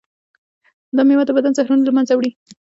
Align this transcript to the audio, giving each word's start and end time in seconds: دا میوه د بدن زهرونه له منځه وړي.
دا 0.95 1.01
میوه 1.07 1.23
د 1.27 1.31
بدن 1.37 1.53
زهرونه 1.57 1.83
له 1.85 1.91
منځه 1.97 2.13
وړي. 2.15 2.31